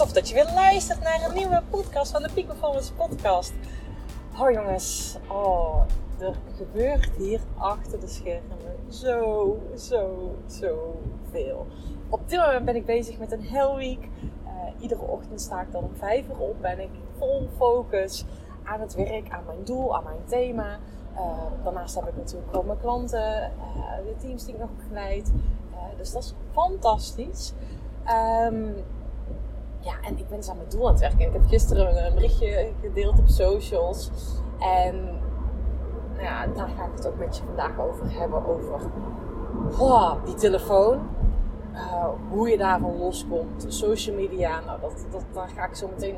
[0.00, 3.52] tof dat je weer luistert naar een nieuwe podcast van de Peak Performance Podcast.
[4.38, 5.82] Oh jongens, oh,
[6.18, 8.56] er gebeurt hier achter de schermen
[8.88, 11.00] zo, zo, zo
[11.30, 11.66] veel.
[12.08, 14.08] Op dit moment ben ik bezig met een Hell Week.
[14.44, 16.56] Uh, iedere ochtend sta ik dan om 5 uur op.
[16.60, 18.24] Ben ik vol focus
[18.64, 20.78] aan het werk, aan mijn doel, aan mijn thema.
[21.14, 25.32] Uh, daarnaast heb ik natuurlijk ook mijn klanten, uh, de teams die ik nog begeleid.
[25.96, 27.52] dus dat is fantastisch.
[28.46, 28.74] Um,
[29.80, 31.20] ja, en ik ben dus aan mijn doel aan het werken.
[31.20, 34.10] Ik heb gisteren een berichtje gedeeld op socials.
[34.58, 35.20] En
[36.12, 38.46] nou ja, daar ga ik het ook met je vandaag over hebben.
[38.46, 38.74] Over
[39.78, 41.08] oh, die telefoon.
[41.74, 43.64] Uh, hoe je daarvan loskomt.
[43.68, 44.60] Social media.
[44.60, 46.16] Nou, dat, dat, daar ga ik zo meteen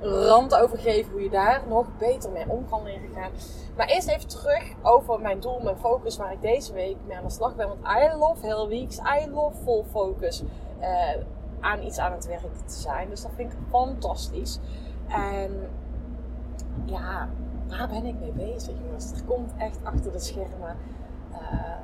[0.00, 1.12] een rand over geven.
[1.12, 3.30] Hoe je daar nog beter mee om kan leren gaan.
[3.76, 6.16] Maar eerst even terug over mijn doel, mijn focus.
[6.16, 7.68] Waar ik deze week mee aan de slag ben.
[7.68, 8.98] Want I love Hell Weeks.
[8.98, 10.42] I love full focus.
[10.80, 10.86] Uh,
[11.60, 13.08] aan iets aan het werk te zijn.
[13.08, 14.58] Dus dat vind ik fantastisch.
[15.08, 15.70] En
[16.84, 17.28] ja,
[17.68, 19.12] waar ben ik mee bezig, jongens?
[19.12, 20.76] Er komt echt achter de schermen.
[21.32, 21.76] Uh,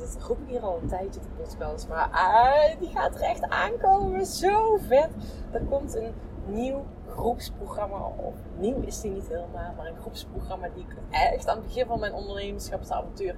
[0.00, 1.88] dat roep ik hier al een tijdje de podcast.
[1.88, 4.26] Maar uh, die gaat er echt aankomen.
[4.26, 5.10] Zo vet.
[5.50, 6.12] Er komt een
[6.46, 7.98] nieuw groepsprogramma.
[8.16, 9.72] Of nieuw is die niet helemaal.
[9.76, 13.34] Maar een groepsprogramma die ik echt aan het begin van mijn ondernemerschapsavontuur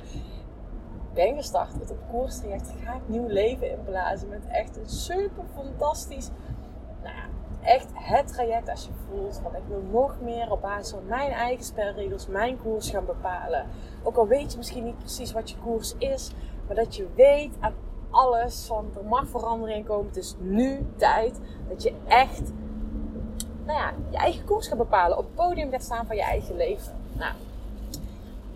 [1.14, 2.72] ben gestart met een koerstraject.
[2.84, 6.30] Ga ik nieuw leven inblazen met echt een super fantastisch,
[7.02, 7.24] nou ja,
[7.62, 11.30] echt het traject als je voelt van ik wil nog meer op basis van mijn
[11.30, 13.66] eigen spelregels mijn koers gaan bepalen.
[14.02, 16.32] Ook al weet je misschien niet precies wat je koers is,
[16.66, 17.74] maar dat je weet aan
[18.10, 20.06] alles van er mag verandering komen.
[20.06, 22.52] Het is nu tijd dat je echt
[23.64, 25.18] nou ja, je eigen koers gaat bepalen.
[25.18, 26.92] Op het podium gaat staan van je eigen leven.
[27.12, 27.32] Nou,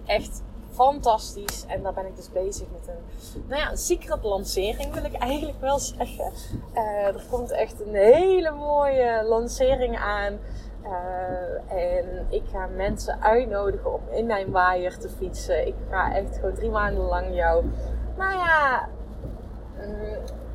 [0.06, 0.42] echt
[0.78, 1.64] fantastisch.
[1.66, 5.14] En daar ben ik dus bezig met een, nou ja, een secret lancering wil ik
[5.14, 6.32] eigenlijk wel zeggen.
[6.74, 10.38] Uh, er komt echt een hele mooie lancering aan.
[10.84, 15.67] Uh, en ik ga mensen uitnodigen om in mijn waaier te fietsen.
[15.67, 17.64] Ik ga echt gewoon drie maanden lang jou,
[18.17, 18.88] nou ja,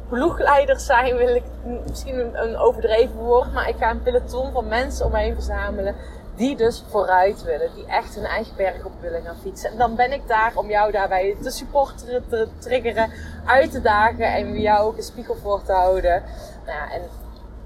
[0.10, 1.44] ploegleider zijn wil ik
[1.88, 3.54] misschien een, een overdreven woord.
[3.54, 5.96] Maar ik ga een peloton van mensen om me heen verzamelen
[6.36, 9.72] die dus vooruit willen, die echt hun eigen berg op willen gaan fietsen.
[9.72, 13.12] En dan ben ik daar om jou daarbij te supporteren, te triggeren,
[13.46, 16.24] uit te dagen en jou ook een spiegel voor te houden.
[16.66, 17.02] Nou en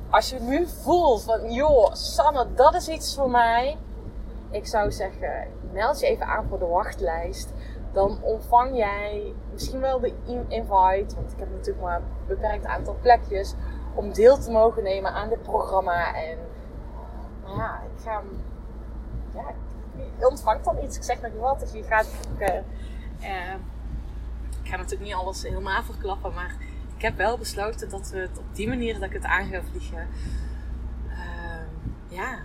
[0.09, 3.77] als je nu voelt van, joh, Sanne, dat is iets voor mij.
[4.51, 7.53] Ik zou zeggen, meld je even aan voor de wachtlijst.
[7.93, 10.13] Dan ontvang jij misschien wel de
[10.47, 13.53] invite, want ik heb natuurlijk maar een beperkt aantal plekjes,
[13.95, 16.15] om deel te mogen nemen aan dit programma.
[16.15, 16.37] En
[17.43, 18.21] nou ja, ik ga
[19.37, 19.53] ja,
[20.19, 20.97] je ontvangt dan iets.
[20.97, 21.59] Ik zeg nog wat.
[21.59, 22.07] Dus je gaat.
[22.39, 22.47] Uh,
[23.21, 23.53] uh,
[24.63, 26.55] ik ga natuurlijk niet alles helemaal verklappen, maar
[26.95, 29.61] ik heb wel besloten dat we het op die manier dat ik het aan ga
[29.61, 30.07] vliegen.
[31.07, 31.17] Uh,
[32.07, 32.37] ja.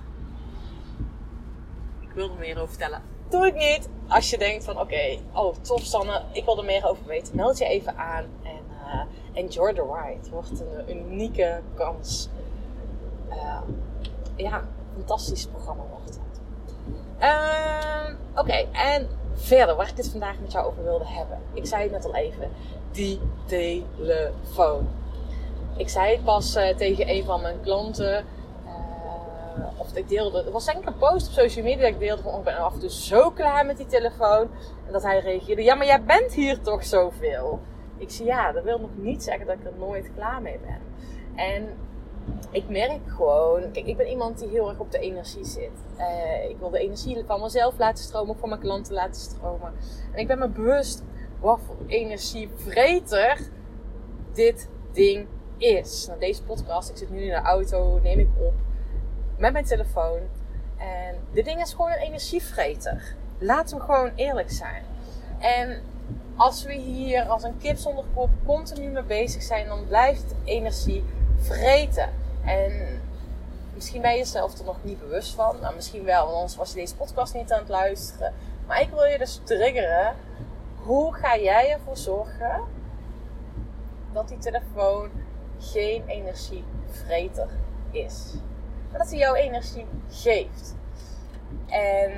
[2.01, 3.03] Ik wil er meer over vertellen.
[3.29, 3.89] Doe ik niet.
[4.09, 7.37] Als je denkt van oké, okay, oh tof Sanne, ik wil er meer over weten.
[7.37, 8.61] Meld je even aan en
[9.33, 10.19] enjoy the ride.
[10.19, 12.29] Het wordt een unieke kans.
[14.37, 16.22] ja, fantastisch programma wordt
[17.23, 17.63] Uh,
[18.37, 21.39] Oké, en verder waar ik het vandaag met jou over wilde hebben.
[21.53, 22.51] Ik zei het net al even.
[22.91, 24.89] Die telefoon.
[25.77, 28.25] Ik zei het pas uh, tegen een van mijn klanten.
[28.67, 30.39] Uh, of ik deelde.
[30.39, 31.83] Het was denk een post op social media.
[31.83, 32.39] Dat ik deelde van.
[32.39, 34.49] Ik ben af en toe zo klaar met die telefoon.
[34.87, 35.63] En dat hij reageerde.
[35.63, 37.61] Ja, maar jij bent hier toch zoveel?
[37.97, 40.81] Ik zei ja, dat wil nog niet zeggen dat ik er nooit klaar mee ben.
[41.35, 41.69] En
[42.51, 45.71] ik merk gewoon, kijk, ik ben iemand die heel erg op de energie zit.
[45.99, 49.73] Uh, ik wil de energie van mezelf laten stromen, van mijn klanten laten stromen.
[50.13, 51.03] En ik ben me bewust
[51.41, 53.39] wat voor energievreter
[54.33, 56.07] dit ding is.
[56.07, 58.55] Nou, deze podcast, ik zit nu in de auto, neem ik op
[59.39, 60.21] met mijn telefoon.
[60.77, 63.15] En dit ding is gewoon een energievreter.
[63.39, 64.83] Laten we gewoon eerlijk zijn.
[65.39, 65.83] En
[66.37, 71.05] als we hier als een kip zonder kop continu mee bezig zijn, dan blijft energie
[71.43, 72.11] vreten.
[72.45, 73.01] En
[73.75, 75.57] misschien ben je jezelf er nog niet bewust van.
[75.61, 78.33] Nou, misschien wel, want anders was je deze podcast niet aan het luisteren.
[78.67, 80.15] Maar ik wil je dus triggeren.
[80.77, 82.61] Hoe ga jij ervoor zorgen
[84.13, 85.11] dat die telefoon
[85.59, 87.49] geen energievreter
[87.91, 88.35] is?
[88.91, 90.75] Maar dat hij jouw energie geeft.
[91.67, 92.13] En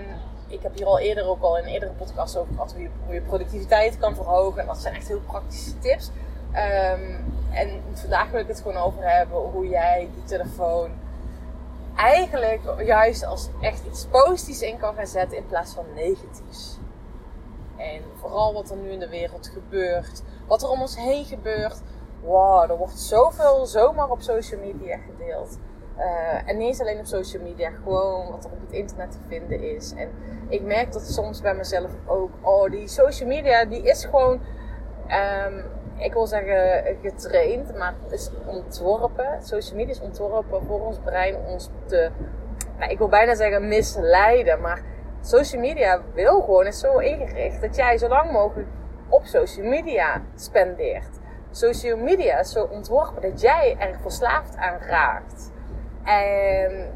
[0.49, 3.15] ik heb hier al eerder ook al in een eerdere podcast over gehad je, hoe
[3.15, 4.61] je productiviteit kan verhogen.
[4.61, 6.11] En dat zijn echt heel praktische tips.
[6.57, 10.91] Um, en vandaag wil ik het gewoon over hebben hoe jij die telefoon
[11.97, 16.79] eigenlijk juist als echt iets positiefs in kan gaan zetten in plaats van negatiefs.
[17.77, 21.81] En vooral wat er nu in de wereld gebeurt, wat er om ons heen gebeurt.
[22.21, 25.59] Wow, er wordt zoveel zomaar op social media gedeeld.
[25.99, 29.75] Uh, en niet alleen op social media, gewoon wat er op het internet te vinden
[29.77, 29.93] is.
[29.93, 30.11] En
[30.49, 34.41] ik merk dat soms bij mezelf ook, oh, die social media, die is gewoon,
[35.09, 35.65] um,
[35.97, 39.39] ik wil zeggen getraind, maar het is ontworpen.
[39.43, 42.11] Social media is ontworpen voor ons brein ons te,
[42.79, 44.83] nou, ik wil bijna zeggen misleiden, maar
[45.21, 48.69] social media wil gewoon, is zo ingericht dat jij zo lang mogelijk
[49.09, 51.21] op social media spendeert.
[51.51, 55.53] Social media is zo ontworpen dat jij er verslaafd aan raakt.
[56.05, 56.93] En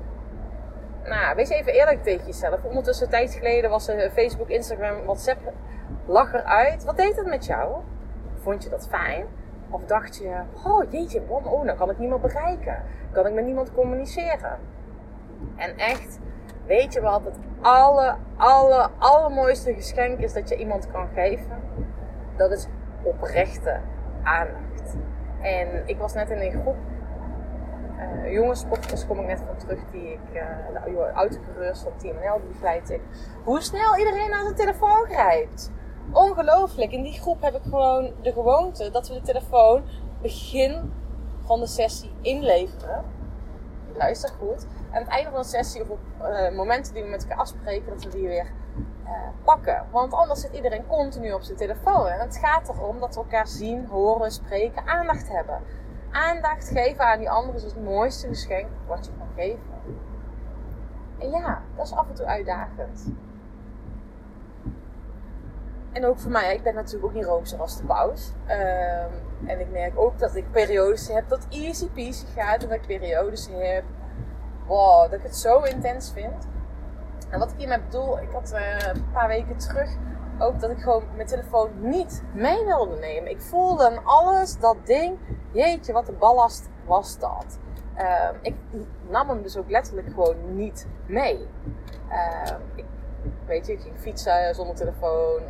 [1.04, 2.64] nou, wees even eerlijk tegen jezelf.
[2.64, 5.52] Ondertussen een tijd geleden was er Facebook, Instagram, WhatsApp
[6.06, 6.84] lag eruit.
[6.84, 7.76] Wat deed het met jou?
[8.38, 9.26] Vond je dat fijn?
[9.70, 12.82] Of dacht je, oh jeetje, oh, dan kan ik niemand bereiken.
[13.12, 14.58] Kan ik met niemand communiceren?
[15.56, 16.18] En echt,
[16.66, 21.62] weet je wat het alle, alle, allermooiste geschenk is dat je iemand kan geven?
[22.36, 22.66] Dat is
[23.02, 23.80] oprechte
[24.22, 24.96] aandacht.
[25.40, 26.76] En ik was net in een groep
[27.98, 30.42] uh, jonge sporters kom ik net van terug die ik, uh,
[30.84, 32.14] de autocoureurs van die
[32.48, 33.00] begeleid ik.
[33.44, 35.70] Hoe snel iedereen naar zijn telefoon grijpt.
[36.12, 36.92] Ongelooflijk.
[36.92, 39.82] In die groep heb ik gewoon de gewoonte dat we de telefoon
[40.22, 40.92] begin
[41.44, 43.04] van de sessie inleveren.
[43.96, 44.66] Luister goed.
[44.92, 47.88] Aan het einde van de sessie of op uh, momenten die we met elkaar afspreken,
[47.88, 48.52] dat we die weer
[49.44, 49.86] pakken.
[49.90, 52.06] Want anders zit iedereen continu op zijn telefoon.
[52.06, 55.62] En het gaat erom dat we elkaar zien, horen, spreken, aandacht hebben
[56.10, 59.60] aandacht geven aan die anderen is het mooiste geschenk wat je kan geven.
[61.18, 63.12] En ja, dat is af en toe uitdagend.
[65.98, 68.32] En ook voor mij, ik ben natuurlijk ook niet roomser als de paus.
[68.46, 69.12] Ehm,
[69.46, 72.62] en ik merk ook dat ik periodes heb dat easy peasy gaat.
[72.62, 73.84] En dat ik periodes heb,
[74.66, 76.48] wow, dat ik het zo intens vind.
[77.30, 79.90] En wat ik hiermee bedoel, ik had uh, een paar weken terug
[80.38, 83.30] ook dat ik gewoon mijn telefoon niet mee wilde nemen.
[83.30, 85.18] Ik voelde aan alles dat ding
[85.52, 87.58] jeetje, wat een ballast was dat.
[87.96, 88.54] Uh, ik
[89.08, 91.48] nam hem dus ook letterlijk gewoon niet mee.
[92.10, 92.84] Uh, ik,
[93.46, 95.42] weet je, ik ging fietsen zonder telefoon,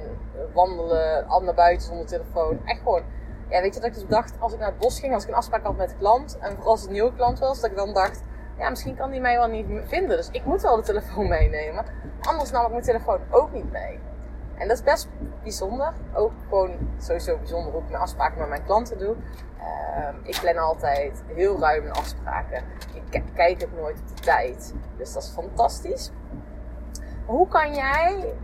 [0.53, 2.61] wandelen, al naar buiten zonder telefoon.
[2.65, 3.03] Echt gewoon,
[3.49, 5.29] ja, weet je, dat ik dus dacht, als ik naar het bos ging, als ik
[5.29, 7.77] een afspraak had met klant, en vooral als het een nieuwe klant was, dat ik
[7.77, 8.23] dan dacht,
[8.59, 10.17] ja, misschien kan die mij wel niet vinden.
[10.17, 11.85] Dus ik moet wel de telefoon meenemen.
[12.21, 14.01] Anders nam ik mijn telefoon ook niet mee.
[14.59, 15.09] En dat is best
[15.43, 15.93] bijzonder.
[16.15, 19.15] Ook gewoon sowieso bijzonder hoe ik mijn afspraken met mijn klanten doe.
[19.59, 22.63] Uh, ik plan altijd heel ruim mijn afspraken.
[23.11, 24.75] Ik kijk het nooit op de tijd.
[24.97, 26.11] Dus dat is fantastisch.
[27.27, 28.35] hoe kan jij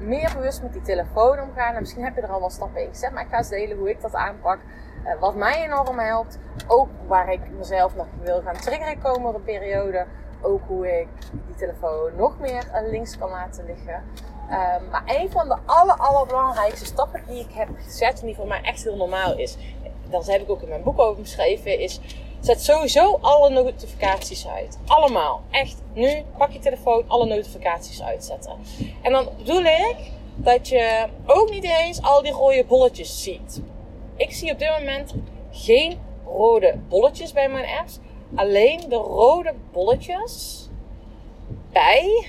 [0.00, 1.74] meer bewust met die telefoon omgaan?
[1.74, 3.12] En misschien heb je er al wel stappen in gezet.
[3.12, 4.58] Maar ik ga eens delen hoe ik dat aanpak.
[5.04, 6.38] Uh, wat mij enorm helpt.
[6.66, 10.06] Ook waar ik mezelf nog wil gaan triggeren komende periode
[10.42, 11.08] ook hoe ik
[11.46, 13.94] die telefoon nog meer eh, links kan laten liggen.
[13.94, 18.46] Um, maar een van de aller, allerbelangrijkste stappen die ik heb gezet, en die voor
[18.46, 19.58] mij echt heel normaal is,
[20.08, 22.00] dat heb ik ook in mijn boek over beschreven, is
[22.40, 24.78] zet sowieso alle notificaties uit.
[24.86, 25.42] Allemaal.
[25.50, 25.76] Echt.
[25.92, 28.52] Nu pak je telefoon, alle notificaties uitzetten.
[29.02, 29.96] En dan bedoel ik
[30.34, 33.60] dat je ook niet eens al die rode bolletjes ziet.
[34.16, 35.14] Ik zie op dit moment
[35.50, 37.98] geen rode bolletjes bij mijn apps
[38.34, 40.68] alleen de rode bolletjes
[41.72, 42.26] bij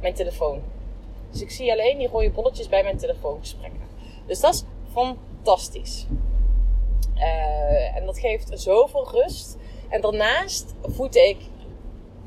[0.00, 0.62] mijn telefoon.
[1.30, 3.80] Dus ik zie alleen die rode bolletjes bij mijn telefoongesprekken.
[4.26, 6.06] Dus dat is fantastisch.
[7.18, 9.56] Uh, en dat geeft zoveel rust.
[9.88, 11.36] En daarnaast voed ik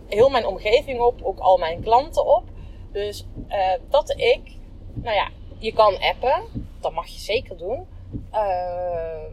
[0.08, 2.44] heel mijn omgeving op, ook al mijn klanten op.
[2.92, 4.42] Dus uh, dat ik,
[4.94, 6.44] nou ja, je kan appen,
[6.80, 7.88] dat mag je zeker doen.
[8.34, 9.24] Uh,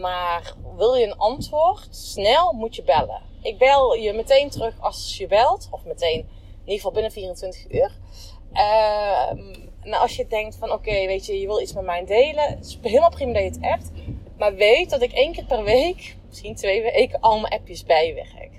[0.00, 3.22] maar wil je een antwoord, snel moet je bellen.
[3.42, 5.68] Ik bel je meteen terug als je belt.
[5.70, 6.28] Of meteen, in
[6.60, 7.92] ieder geval binnen 24 uur.
[8.52, 9.32] Uh,
[9.82, 12.48] nou, als je denkt van oké, weet je, je wil iets met mij delen.
[12.48, 13.90] Het is helemaal prima dat je het appt.
[14.38, 18.50] Maar weet dat ik één keer per week, misschien twee weken, al mijn appjes bijwerk.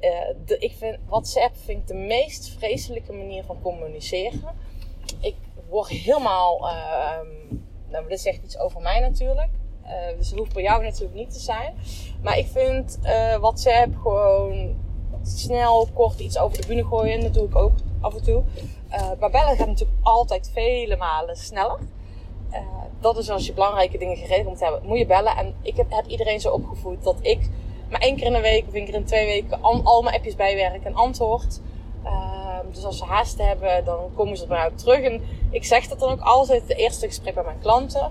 [0.00, 4.42] Uh, ik vind WhatsApp vind ik de meest vreselijke manier van communiceren.
[5.20, 5.34] Ik
[5.68, 6.60] word helemaal.
[6.60, 7.18] Uh,
[7.88, 9.50] nou, dit zegt iets over mij natuurlijk.
[9.84, 11.74] Uh, dus het hoeft bij jou natuurlijk niet te zijn.
[12.22, 14.76] Maar ik vind uh, WhatsApp gewoon
[15.22, 17.20] snel, kort iets over de bühne gooien.
[17.20, 18.42] Dat doe ik ook af en toe.
[19.18, 21.78] Maar bellen gaat natuurlijk altijd vele malen sneller.
[23.00, 24.80] Dat is als je belangrijke dingen geregeld moet hebben.
[24.84, 25.36] Moet je bellen.
[25.36, 27.50] En ik heb, heb iedereen zo opgevoed dat ik
[27.90, 30.36] maar één keer in de week of één keer in twee weken al, mijn appjes
[30.36, 31.60] bijwerk en antwoord.
[32.04, 35.00] Ehm, dus als ze haast hebben, dan komen ze er bij terug.
[35.00, 38.10] En ik zeg dat dan ook altijd de eerste gesprek bij mijn klanten.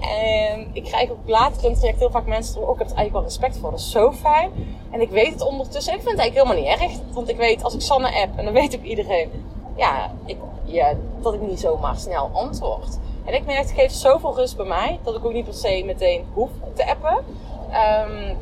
[0.00, 2.90] En ik krijg ook later in het traject heel vaak mensen ook, oh, ik heb
[2.90, 3.70] er eigenlijk wel respect voor.
[3.70, 4.50] Dat is zo fijn.
[4.90, 5.94] En ik weet het ondertussen.
[5.94, 7.14] Ik vind het eigenlijk helemaal niet erg.
[7.14, 9.30] Want ik weet, als ik Sanne app, en dan weet ook iedereen,
[9.74, 12.98] ja, ik, ja dat ik niet zomaar snel antwoord.
[13.24, 15.82] En ik merk, het geeft zoveel rust bij mij, dat ik ook niet per se
[15.84, 17.24] meteen hoef te appen.
[17.70, 18.34] Ehm,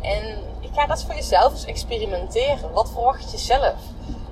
[0.00, 2.72] en ik ga dat voor jezelf eens experimenteren.
[2.72, 3.74] Wat verwacht je zelf?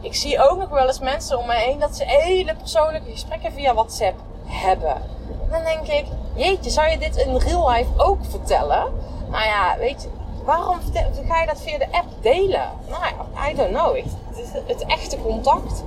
[0.01, 3.53] Ik zie ook nog wel eens mensen om me heen dat ze hele persoonlijke gesprekken
[3.53, 4.95] via WhatsApp hebben.
[5.45, 8.93] En dan denk ik, jeetje, zou je dit in real life ook vertellen?
[9.31, 10.09] Nou ja, weet je,
[10.45, 10.79] waarom
[11.29, 12.71] ga je dat via de app delen?
[12.89, 13.05] Nou
[13.51, 13.97] I don't know.
[14.67, 15.85] Het, echte contact,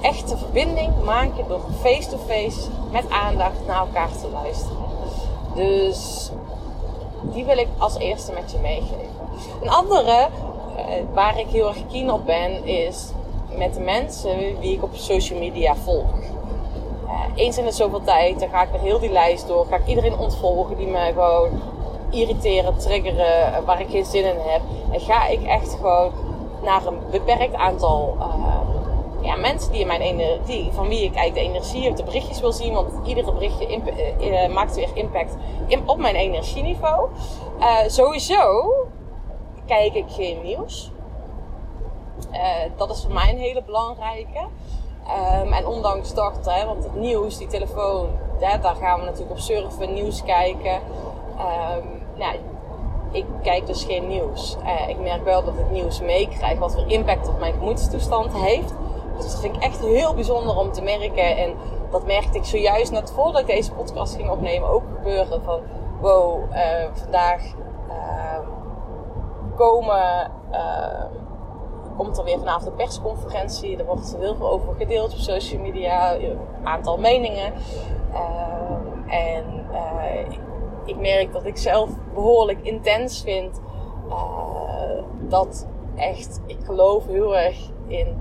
[0.00, 4.76] echte verbinding maak je door face-to-face met aandacht naar elkaar te luisteren.
[5.54, 6.30] Dus
[7.22, 9.10] die wil ik als eerste met je meegeven.
[9.62, 10.28] Een andere
[10.76, 13.10] eh, waar ik heel erg keen op ben, is
[13.56, 16.14] met de mensen wie ik op social media volg.
[17.04, 19.66] Uh, eens in de zoveel tijd, dan ga ik met heel die lijst door.
[19.66, 21.50] Ga ik iedereen ontvolgen die me gewoon
[22.10, 24.60] irriteren, triggeren, eh, waar ik geen zin in heb.
[24.92, 26.12] En ga ik echt gewoon
[26.62, 28.60] naar een beperkt aantal uh,
[29.20, 32.52] ja, mensen die mijn die, van wie ik eigenlijk de energie op de berichtjes wil
[32.52, 32.74] zien.
[32.74, 33.80] Want iedere berichtje
[34.20, 35.36] uh, maakt weer impact
[35.86, 37.08] op mijn energieniveau.
[37.86, 38.72] sowieso
[39.66, 40.90] kijk ik geen nieuws.
[42.76, 44.48] dat is voor mij een hele belangrijke.
[45.42, 48.08] Um, en ondanks dat, hè, want het nieuws, die telefoon,
[48.40, 50.74] daar gaan we natuurlijk op surfen, nieuws kijken.
[50.74, 52.36] Um, nou,
[53.12, 54.56] ik kijk dus geen nieuws.
[54.62, 58.74] Uh, ik merk wel dat het nieuws meekrijgt wat voor impact op mijn gemoedstoestand heeft.
[59.16, 61.36] Dus dat vind ik echt heel bijzonder om te merken.
[61.36, 61.54] En
[61.90, 65.42] dat merkte ik zojuist net voordat ik deze podcast ging opnemen ook gebeuren.
[65.42, 65.60] Van
[66.00, 66.58] wow, uh,
[66.92, 67.42] vandaag
[67.88, 68.38] uh,
[69.56, 71.06] komen, ehm,
[71.96, 73.76] komt er weer vanavond een persconferentie.
[73.76, 76.14] Er wordt heel veel over gedeeld op social media.
[76.14, 77.52] Een aantal meningen.
[78.12, 80.36] Ehm, en eh,
[80.84, 83.60] ik merk dat ik zelf behoorlijk intens vind.
[84.08, 88.20] Uh, dat echt, ik geloof heel erg in.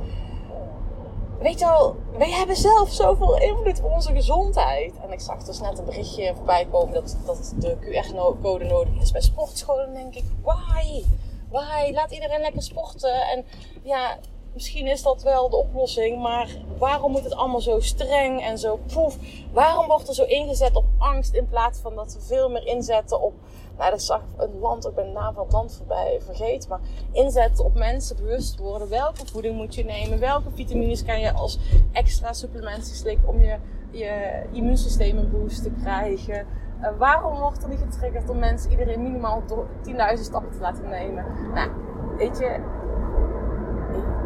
[1.40, 4.94] Weet je wel, wij hebben zelf zoveel invloed op onze gezondheid.
[5.02, 9.12] En ik zag dus net een berichtje voorbij komen dat, dat de QR-code nodig is
[9.12, 9.86] bij sportscholen.
[9.86, 11.04] Dan denk ik, why?
[11.50, 11.92] Why?
[11.94, 13.22] Laat iedereen lekker sporten.
[13.22, 13.46] En
[13.84, 14.18] ja,
[14.54, 18.80] misschien is dat wel de oplossing, maar waarom moet het allemaal zo streng en zo
[18.94, 19.18] poef?
[19.52, 23.22] Waarom wordt er zo ingezet op angst in plaats van dat we veel meer inzetten
[23.22, 23.34] op,
[23.78, 26.80] nou, dat zag een land, ik ben de naam van het land voorbij vergeten, maar
[27.12, 28.90] inzetten op mensen bewust worden.
[28.90, 30.20] Welke voeding moet je nemen?
[30.20, 31.60] Welke vitamines kan je als
[31.92, 33.58] extra supplementen slikken om je,
[33.92, 36.46] je immuunsysteem een boost te krijgen?
[36.82, 41.26] Uh, waarom wordt er niet getriggerd om mensen iedereen minimaal 10.000 stappen te laten nemen?
[41.54, 41.72] Nou,
[42.18, 42.60] weet je,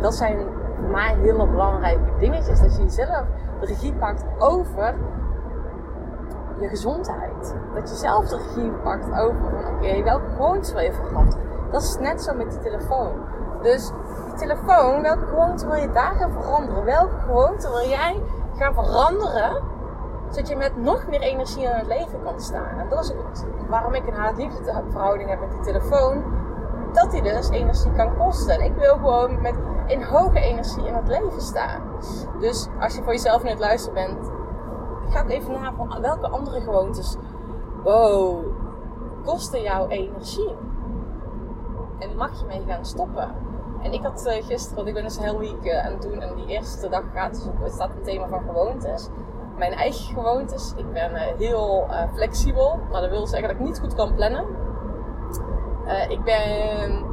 [0.05, 0.37] dat zijn
[0.79, 2.59] voor mij hele belangrijke dingetjes.
[2.61, 3.25] Dat je jezelf
[3.59, 4.95] de regie pakt over
[6.59, 7.55] je gezondheid.
[7.73, 11.43] Dat je zelf de regie pakt over van oké, welke gewoontes wil je veranderen?
[11.71, 13.11] Dat is net zo met die telefoon.
[13.61, 13.91] Dus
[14.25, 16.83] die telefoon, welke gewoonte wil je daar gaan veranderen?
[16.83, 18.21] Welke gewoonte wil jij
[18.55, 19.61] gaan veranderen?
[20.29, 22.79] Zodat je met nog meer energie in het leven kan staan.
[22.79, 23.13] En dat is
[23.69, 26.23] waarom ik een haat-liefde verhouding heb met die telefoon.
[26.95, 28.59] Dat die dus energie kan kosten.
[28.59, 29.55] En ik wil gewoon met
[29.87, 31.81] in hoge energie in het leven staan.
[32.39, 34.31] Dus als je voor jezelf nu het luisteren bent,
[35.09, 37.15] ga ook even na van welke andere gewoontes,
[37.83, 38.45] wow,
[39.23, 40.55] kosten jouw energie?
[41.99, 43.35] En mag je mee gaan stoppen?
[43.81, 46.21] En ik had uh, gisteren, want ik ben dus heel week uh, aan het doen
[46.21, 49.09] en die eerste dag gaat dus ook, staat een thema van gewoontes.
[49.57, 50.73] Mijn eigen gewoontes.
[50.75, 54.45] Ik ben uh, heel flexibel, maar dat wil zeggen dat ik niet goed kan plannen.
[56.09, 57.03] Ik ben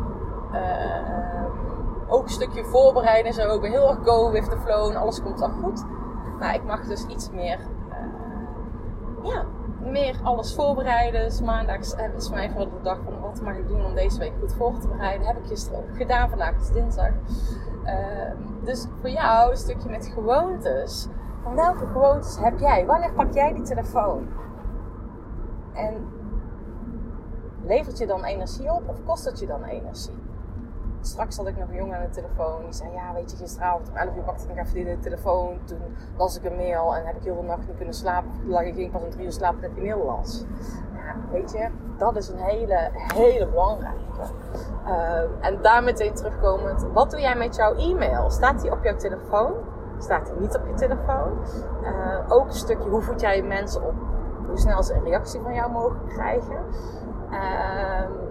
[2.12, 3.54] ook een stukje voorbereiden zo.
[3.54, 5.84] Ik ben heel erg go with the flow en alles komt wel goed.
[6.38, 9.44] Maar ik mag dus iets meer, uh, ja,
[9.80, 11.24] meer alles voorbereiden.
[11.24, 14.18] Dus maandags uh, is mij voor de dag van wat mag ik doen om deze
[14.18, 15.26] week goed voor te bereiden.
[15.26, 17.10] Heb ik gisteren ook gedaan, vandaag is dinsdag.
[17.84, 17.90] Uh,
[18.64, 21.08] dus voor jou een stukje met gewoontes.
[21.42, 22.86] Van welke gewoontes heb jij?
[22.86, 24.28] Wanneer pak jij die telefoon?
[25.72, 25.94] En
[27.74, 30.20] levert je dan energie op of kost het je dan energie?
[31.04, 32.62] straks had ik nog een jongen aan de telefoon.
[32.64, 35.58] Die zei, ja weet je, gisteravond om 11 uur pakte ik even de telefoon.
[35.64, 35.80] Toen
[36.16, 38.30] las ik een mail en heb ik heel de nacht niet kunnen slapen.
[38.40, 40.44] Toen lag ik ging pas om drie uur slapen dat ik die mail las.
[40.94, 43.98] Ja, weet je, dat is een hele, hele belangrijke.
[44.86, 48.30] Uh, en daar meteen terugkomend, wat doe jij met jouw e-mail?
[48.30, 49.52] Staat die op jouw telefoon?
[49.98, 51.32] Staat die niet op je telefoon?
[51.82, 53.94] Uh, ook een stukje, hoe voed jij mensen op?
[54.46, 56.56] Hoe snel ze een reactie van jou mogen krijgen?
[57.32, 58.22] Uh,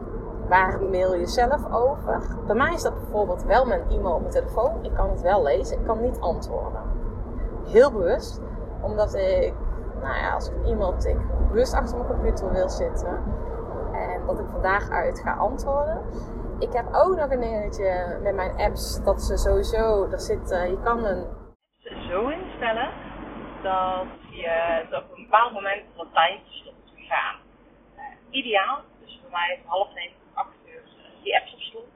[0.51, 2.21] Waar mail je zelf over?
[2.45, 4.83] Bij mij is dat bijvoorbeeld wel mijn e-mail op mijn telefoon.
[4.83, 6.81] Ik kan het wel lezen, ik kan niet antwoorden.
[7.65, 8.41] Heel bewust,
[8.81, 9.53] omdat ik,
[10.01, 11.17] nou ja, als ik een e-mail tik,
[11.47, 13.23] bewust achter mijn computer wil zitten.
[13.93, 16.01] En dat ik vandaag uit ga antwoorden.
[16.59, 20.69] Ik heb ook nog een dingetje met mijn apps, dat ze sowieso, er zit, uh,
[20.69, 21.25] je kan een
[22.09, 22.89] zo instellen
[23.63, 27.35] dat je op een bepaald moment van tijd stopt te gaan.
[27.97, 28.79] Uh, ideaal,
[29.31, 30.83] voor mij is half negen tot acht uur
[31.23, 31.89] die apps op slot.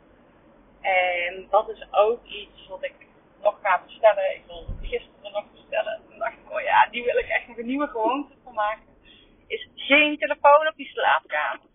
[0.82, 2.96] En dat is ook iets wat ik
[3.42, 4.36] nog ga bestellen.
[4.36, 6.02] Ik wil gisteren nog bestellen.
[6.10, 8.84] Toen dacht ik, oh ja, die wil ik echt nog een nieuwe gewoonte van maken.
[9.48, 11.68] Is geen telefoon op die slaapkamer.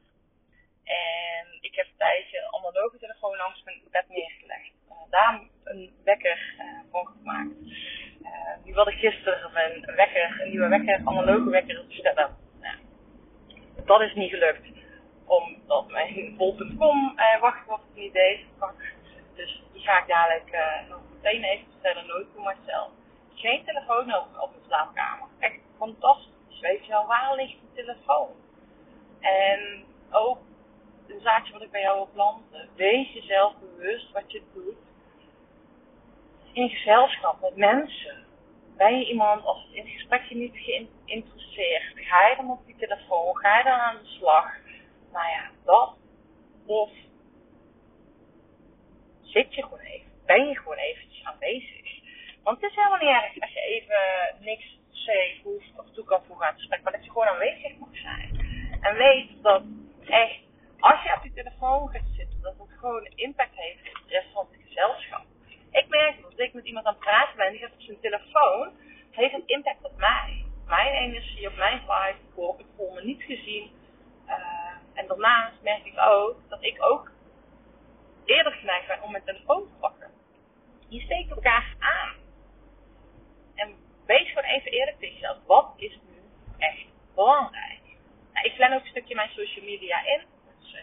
[0.85, 4.73] En ik heb een tijdje analoge telefoon langs mijn bed neergelegd.
[4.89, 7.55] Uh, daar een wekker uh, voor gemaakt.
[8.23, 12.37] Uh, die wilde gisteren een wekker, een nieuwe wekker, analoge wekker bestellen.
[12.61, 12.77] Nou,
[13.85, 14.80] dat is niet gelukt.
[15.31, 18.41] Omdat mijn bol.com uh, wachtwoord niet deed.
[19.35, 20.57] Dus die ga ik dadelijk
[20.89, 22.07] nog meteen even bestellen.
[22.07, 22.91] Nooit voor mezelf.
[23.35, 25.29] Geen telefoon op, op mijn slaapkamer.
[25.39, 26.61] Echt fantastisch.
[26.61, 28.29] Weet je wel, waar ligt de telefoon?
[29.21, 30.39] En ook
[31.09, 32.69] een zaakje wat ik bij jou wil planten.
[32.77, 34.77] Wees jezelf bewust wat je doet.
[36.53, 38.25] In gezelschap met mensen.
[38.77, 41.93] Ben je iemand als in het gesprek je niet geïnteresseerd?
[41.95, 43.37] Ga je dan op die telefoon?
[43.37, 44.57] Ga je dan aan de slag?
[45.13, 45.97] Nou ja, dat.
[46.67, 46.91] Of
[49.23, 50.11] zit je gewoon even.
[50.27, 52.01] Ben je gewoon eventjes aanwezig.
[52.43, 56.23] Want het is helemaal niet erg als je even niks zegt, hoeft of toe kan
[56.27, 56.83] voegen aan het gesprek.
[56.83, 58.49] Maar dat je gewoon aanwezig mag zijn.
[58.81, 59.63] En weet dat
[60.07, 60.41] echt
[60.81, 64.33] als je op je telefoon gaat zitten, dat het gewoon impact heeft op de rest
[64.33, 65.25] van het gezelschap.
[65.71, 68.01] Ik merk dat als ik met iemand aan het praten ben, die gaat op zijn
[68.01, 68.73] telefoon,
[69.11, 70.45] heeft een impact op mij.
[70.67, 73.71] Mijn energie, op mijn vibe, ik, voel me niet gezien.
[74.27, 74.60] Uh,
[74.95, 77.11] en daarnaast merk ik ook dat ik ook
[78.25, 80.11] eerder geneigd ben om mijn telefoon te pakken.
[80.89, 82.15] Je steekt elkaar aan.
[83.55, 85.39] En wees gewoon even eerlijk tegen jezelf.
[85.47, 86.23] Wat is nu
[86.59, 87.81] echt belangrijk?
[88.33, 90.27] Nou, ik plan ook een stukje mijn social media in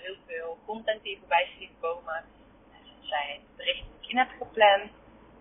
[0.08, 2.26] heel veel content die voorbij ziet komen.
[2.72, 4.92] Dat zijn berichten die ik in heb gepland.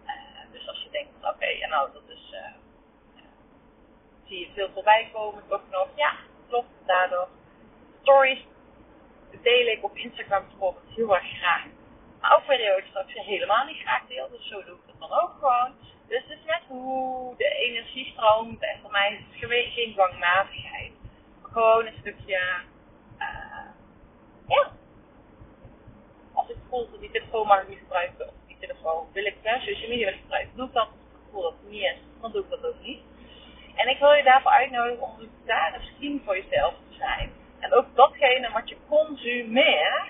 [0.06, 3.24] Uh, dus als je denkt, oké, nou, dat is, uh,
[4.24, 6.16] zie je veel voorbij komen, toch nog, ja,
[6.48, 7.28] klopt, daardoor.
[8.02, 8.44] Stories
[9.42, 11.64] deel ik op Instagram bijvoorbeeld heel erg graag.
[12.20, 15.12] Maar ook periodes dat ik helemaal niet graag deel, dus zo doe ik het dan
[15.12, 15.72] ook gewoon.
[16.08, 20.92] Dus het is net hoe de energie stroomt en voor mij is het geen dwangmatigheid.
[21.42, 22.40] Gewoon een stukje
[23.18, 23.70] uh,
[24.46, 24.70] ja.
[26.34, 29.36] Als ik voel dat die telefoon mag ik niet gebruiken, of die telefoon wil ik
[29.42, 30.86] hè, social media gebruiken, doe ik dat.
[30.86, 33.00] Als ik voel dat het niet is, dan doe ik dat ook niet.
[33.74, 37.32] En ik wil je daarvoor uitnodigen om daar eens kien voor jezelf te zijn.
[37.58, 40.08] En ook datgene wat je consumeert,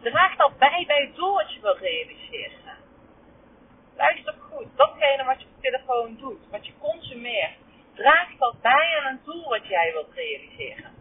[0.00, 1.78] draagt dat bij bij het doel wat je wilt
[3.96, 7.56] Luister goed, datgene wat je op telefoon doet, wat je consumeert,
[7.94, 10.94] draagt dat bij aan een doel wat jij wilt realiseren.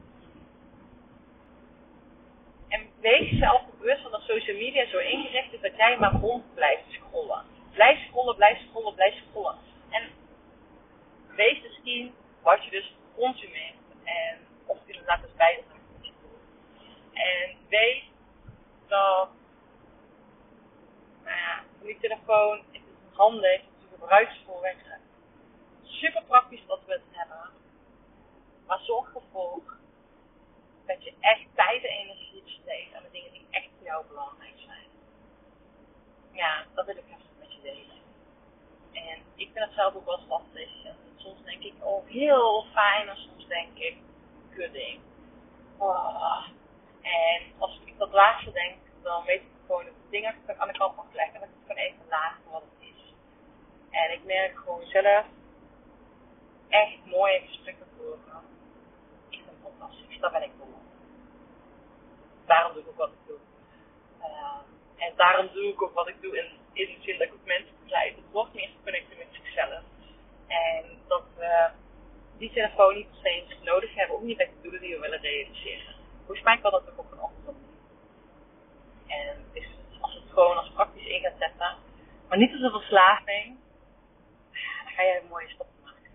[2.68, 6.54] En wees jezelf bewust van dat social media zo ingericht is dat jij maar rond
[6.54, 7.46] blijft scrollen.
[7.74, 9.58] Blijf scrollen, blijf scrollen, blijf scrollen.
[9.90, 10.10] En
[11.36, 13.76] wees dus zien wat je dus consumeert.
[14.04, 16.40] En of je inderdaad dus bijdraagt met je doel.
[17.14, 18.04] En weet
[18.88, 19.30] dat,
[21.24, 22.82] nou ja, die telefoon is
[23.14, 24.78] handig, het is een gebruiksvoorwerp.
[25.84, 27.50] Super praktisch dat we het hebben.
[28.68, 29.78] Maar zorg ervoor
[30.86, 34.54] dat je echt tijd en energie besteedt aan de dingen die echt voor jou belangrijk
[34.56, 34.88] zijn.
[36.32, 38.02] Ja, dat wil ik even met je delen.
[38.92, 40.86] En ik vind het zelf ook wel lastig.
[40.86, 43.08] En soms denk ik, oh, heel fijn.
[43.08, 43.98] En soms denk ik,
[44.50, 45.00] kudding.
[45.78, 46.48] Oh.
[47.02, 50.78] En als ik dat laatste denk, dan weet ik gewoon dat ik dingen aan de
[50.78, 51.34] kant mag leggen.
[51.34, 53.14] En dat ik gewoon even laten wat het is.
[53.90, 55.26] En ik merk gewoon zelf
[56.70, 58.20] echt mooie gesprekken voeren.
[59.30, 60.20] Ik het fantastisch.
[60.20, 60.68] Daar ben ik voor
[62.46, 63.38] daarom doe ik ook wat ik doe.
[64.20, 67.34] Uh, en daarom doe ik ook wat ik doe in, in de zin dat ik
[67.34, 68.16] ook mensen begeleid.
[68.16, 69.84] Het wordt meer connecten met zichzelf.
[70.48, 71.70] En dat we
[72.38, 75.22] die telefoon niet per se nodig hebben, ook niet met de doelen die we willen
[75.22, 75.96] realiseren.
[76.26, 77.80] Volgens mij kan dat ook op een andere manier.
[79.08, 79.68] En dus
[80.00, 81.76] als het gewoon als praktisch in gaat zetten,
[82.28, 83.58] maar niet als een verslaving,
[85.00, 86.12] ga jij een mooie stap maken.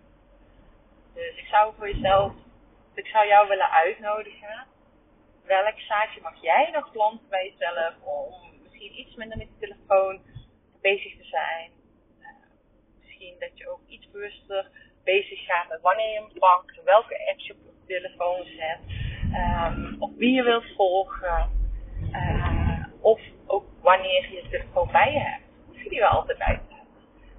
[1.13, 2.33] Dus ik zou voor jezelf,
[2.93, 4.65] ik zou jou willen uitnodigen
[5.45, 10.21] welk zaadje mag jij nog planten bij jezelf om misschien iets minder met je telefoon
[10.81, 11.71] bezig te zijn.
[12.19, 12.27] Uh,
[13.01, 14.69] misschien dat je ook iets bewuster
[15.03, 18.79] bezig gaat met wanneer je hem pakt, welke apps je op je telefoon zet,
[19.33, 21.49] um, of wie je wilt volgen,
[22.11, 25.43] uh, of ook wanneer je je telefoon bij je hebt.
[25.71, 26.77] Je die wel altijd bij hebben.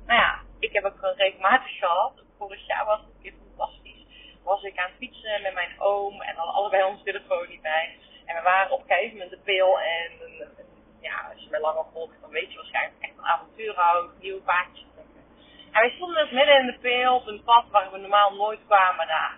[0.07, 4.07] Nou ja, ik heb ook regelmatig gehad, vorig jaar was het keer fantastisch
[4.47, 7.99] was ik aan het fietsen met mijn oom en dan allebei onze telefoon niet bij.
[8.27, 10.11] En we waren op een gegeven moment de pil en
[11.01, 14.41] ja, als je mij langer volgt, dan weet je waarschijnlijk echt een avontuur houdt, nieuwe
[14.41, 15.23] paardjes trekken.
[15.73, 18.61] En wij stonden dus midden in de peel op een pad waar we normaal nooit
[18.67, 19.07] kwamen.
[19.07, 19.33] Nou,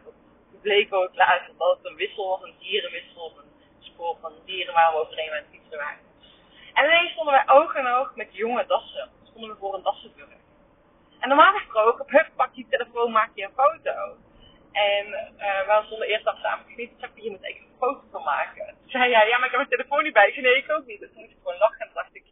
[0.52, 4.33] het bleek ook later dat het een wissel was, een dierenwissel, of een spoor van
[4.44, 6.07] dieren waar we overheen aan het fietsen waren.
[6.74, 9.11] En ineens stonden wij oog in oog met jonge dassen.
[9.22, 10.17] Stonden we voor een dassenburg.
[11.20, 14.16] En normaal gesproken, hup, pak je telefoon, maak je een foto.
[14.72, 15.07] En
[15.38, 17.00] uh, we stonden eerst af samen geknipt.
[17.00, 18.66] Zeg, je moet even een foto van maken.
[18.66, 20.26] Toen zei jij, ja, maar ik heb mijn telefoon niet bij.
[20.26, 21.00] Ik zei, nee, ik ook niet.
[21.00, 21.81] Dus toen moest ik gewoon lachen.
[21.81, 22.24] En toen dacht ik,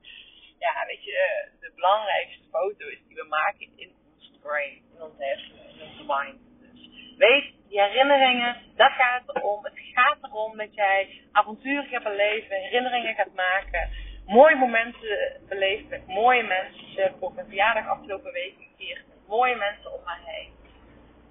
[0.58, 5.02] ja, weet je, uh, de belangrijkste foto is die we maken in ons brain, in
[5.02, 6.38] ons hersenen, in onze mind.
[6.60, 9.64] Dus weet, die herinneringen, dat gaat het om.
[9.64, 13.90] Het gaat erom dat jij avonturen gaat beleven, herinneringen gaat maken,
[14.26, 17.04] mooie momenten beleeft met mooie mensen.
[17.04, 20.52] Ik op mijn verjaardag afgelopen week gevierd met mooie mensen om mij heen.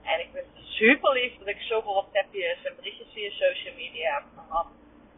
[0.04, 4.68] En ik het super lief dat ik zoveel WhatsAppjes en berichtjes via social media gehad.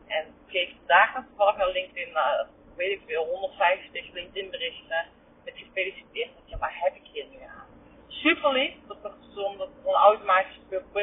[0.08, 5.06] En ik keek vandaag nog toevallig naar LinkedIn, naar, weet ik veel, 150 LinkedIn berichten
[5.46, 6.30] met gefeliciteerd.
[6.46, 7.68] Ja, waar heb ik hier nu aan?
[8.08, 10.94] Super lief, dat is omdat het een automatisch gebeurt.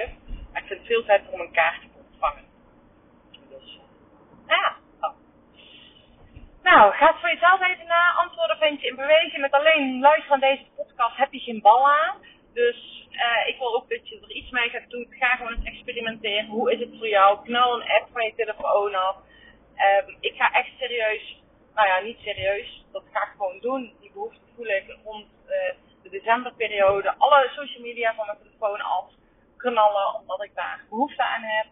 [0.53, 2.45] Maar ik vind het veel tijd om een kaartje te ontvangen.
[3.49, 3.81] Dus,
[4.47, 4.77] ja.
[6.64, 8.12] Nou, ga het voor jezelf even na.
[8.12, 9.40] Antwoorden vind je in beweging.
[9.40, 12.16] Met alleen luisteren aan deze podcast heb je geen bal aan.
[12.53, 15.07] Dus uh, ik wil ook dat je er iets mee gaat doen.
[15.11, 16.46] Ga gewoon eens experimenteren.
[16.46, 17.44] Hoe is het voor jou?
[17.44, 19.16] Knal een app van je telefoon af.
[20.07, 21.42] Um, ik ga echt serieus,
[21.74, 22.85] nou ja, niet serieus.
[22.92, 23.94] Dat ga ik gewoon doen.
[24.00, 27.14] Die behoefte voel ik rond uh, de decemberperiode.
[27.18, 29.05] Alle social media van mijn telefoon af
[29.57, 30.14] knallen.
[30.14, 31.66] Omdat ik daar behoefte aan heb.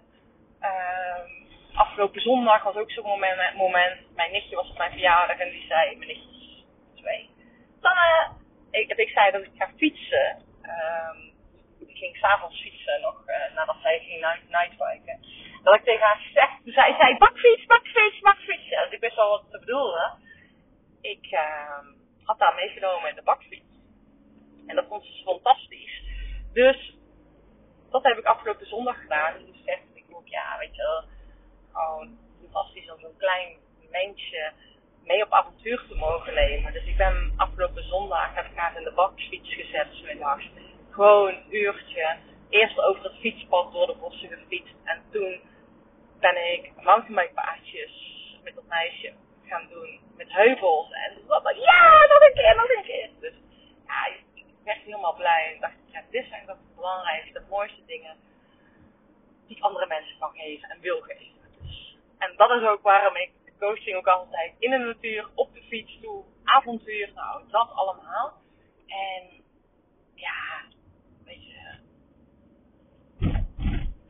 [0.60, 1.41] Um,
[1.74, 4.14] afgelopen zondag was ook zo'n moment, moment.
[4.14, 7.30] Mijn nichtje was op mijn verjaardag en die zei, mijn nichtje is twee.
[7.80, 8.30] Dan, uh,
[8.70, 10.42] ik, ik zei dat ik ga fietsen.
[10.62, 11.32] Um,
[11.88, 15.20] ik ging s'avonds fietsen nog, uh, nadat zij ging night, nightbiken.
[15.62, 18.68] Dat ik tegen haar gezegd, toen zei bakfiets, bakfiets, bakfiets.
[18.68, 20.12] Dus ik wist wel wat ze bedoelde.
[21.00, 21.78] Ik uh,
[22.24, 23.72] had haar meegenomen in de bakfiets.
[24.66, 26.02] En dat vond ze fantastisch.
[26.52, 26.96] Dus,
[27.90, 29.34] dat heb ik afgelopen zondag gedaan.
[29.46, 31.04] Dus zegt ik ook, ja, weet je wel,
[31.72, 33.56] gewoon fantastisch om zo'n klein
[33.90, 34.52] mensje
[35.04, 36.72] mee op avontuur te mogen nemen.
[36.72, 40.50] Dus ik ben afgelopen zondag, heb ik haar in de bakfiets gezet, smiddags.
[40.90, 42.16] Gewoon een uurtje.
[42.48, 44.74] Eerst over het fietspad door de bossen gefietst.
[44.84, 45.40] En toen
[46.20, 47.92] ben ik mountainbike paardjes
[48.42, 49.12] met dat meisje
[49.46, 50.00] gaan doen.
[50.16, 50.92] Met heuvels.
[50.92, 53.10] En was ja, nog een keer, nog een keer.
[53.20, 53.34] Dus
[53.86, 55.52] ja, ik werd helemaal blij.
[55.54, 58.16] En dacht, ja, dit zijn de belangrijkste, de mooiste dingen
[59.46, 61.41] die andere mensen kan geven en wil geven.
[62.22, 63.30] En dat is ook waarom ik
[63.66, 68.32] coaching ook altijd in de natuur, op de fiets toe, avontuur, nou, dat allemaal.
[68.86, 69.22] En
[70.14, 70.40] ja,
[71.24, 71.60] weet je,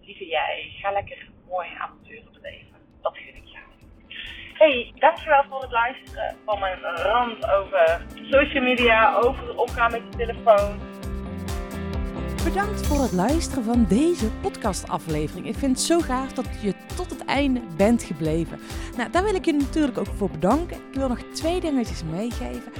[0.00, 2.76] lieve jij, ga lekker mooie avonturen beleven.
[3.00, 3.64] Dat gun ik jou.
[4.52, 10.02] Hey, dankjewel voor het luisteren van mijn rand over social media, over het omgaan met
[10.02, 10.80] je telefoon.
[12.44, 15.46] Bedankt voor het luisteren van deze podcastaflevering.
[15.46, 16.71] Ik vind het zo gaaf dat je
[17.32, 18.58] einde bent gebleven.
[18.96, 20.76] Nou, daar wil ik je natuurlijk ook voor bedanken.
[20.76, 22.72] Ik wil nog twee dingetjes meegeven.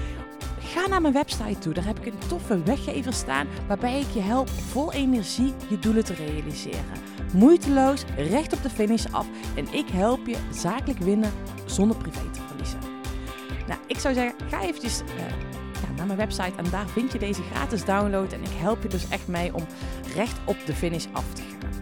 [0.60, 1.72] Ga naar mijn website toe.
[1.72, 6.04] Daar heb ik een toffe weggever staan waarbij ik je help vol energie je doelen
[6.04, 6.84] te realiseren.
[7.34, 11.32] Moeiteloos, recht op de finish af en ik help je zakelijk winnen
[11.64, 12.78] zonder privé te verliezen.
[13.66, 15.02] Nou, ik zou zeggen, ga eventjes
[15.82, 18.32] ja, naar mijn website en daar vind je deze gratis download.
[18.32, 19.64] En ik help je dus echt mee om
[20.14, 21.81] recht op de finish af te gaan.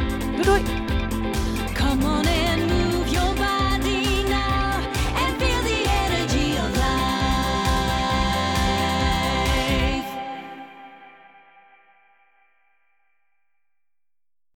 [0.43, 2.70] Come on in.